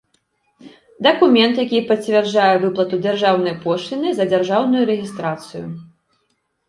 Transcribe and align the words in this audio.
Дакумент, 1.07 1.59
якi 1.63 1.81
пацвярджае 1.91 2.55
выплату 2.65 2.95
дзяржаўнай 3.03 3.55
пошлiны 3.67 4.09
за 4.21 4.25
дзяржаўную 4.33 4.83
рэгiстрацыю. 4.93 5.65